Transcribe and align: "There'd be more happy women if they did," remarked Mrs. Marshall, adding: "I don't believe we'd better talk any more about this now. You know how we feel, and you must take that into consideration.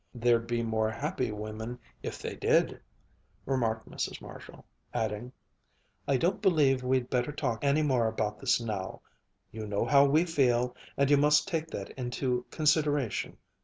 "There'd 0.15 0.47
be 0.47 0.63
more 0.63 0.89
happy 0.89 1.31
women 1.31 1.77
if 2.01 2.19
they 2.19 2.35
did," 2.35 2.81
remarked 3.45 3.87
Mrs. 3.87 4.19
Marshall, 4.19 4.65
adding: 4.95 5.31
"I 6.07 6.17
don't 6.17 6.41
believe 6.41 6.81
we'd 6.81 7.07
better 7.11 7.31
talk 7.31 7.63
any 7.63 7.83
more 7.83 8.07
about 8.07 8.39
this 8.39 8.59
now. 8.59 9.03
You 9.51 9.67
know 9.67 9.85
how 9.85 10.05
we 10.05 10.25
feel, 10.25 10.75
and 10.97 11.07
you 11.11 11.17
must 11.17 11.47
take 11.47 11.67
that 11.67 11.91
into 11.91 12.47
consideration. 12.49 13.37